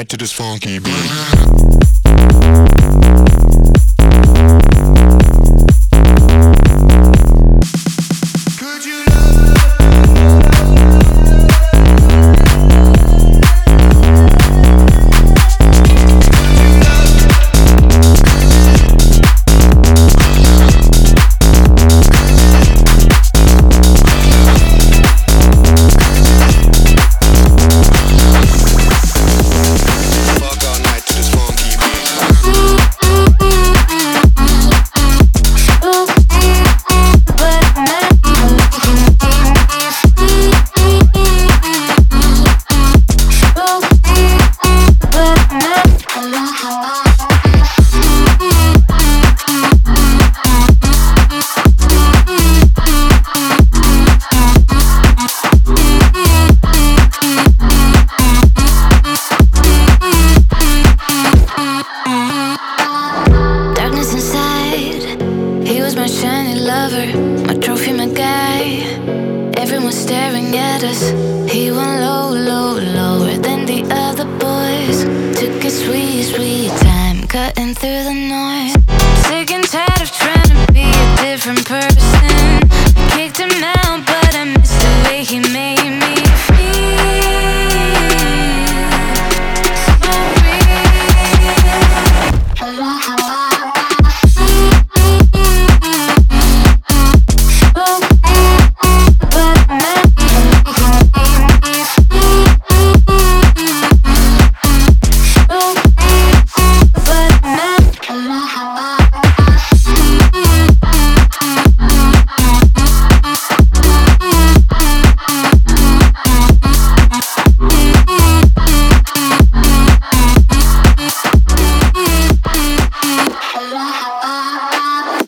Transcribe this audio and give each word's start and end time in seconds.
To 0.00 0.16
this 0.16 0.32
funky 0.32 0.78
beat. 0.78 1.51
Through 77.74 78.04
the 78.04 78.12
noise. 78.12 79.01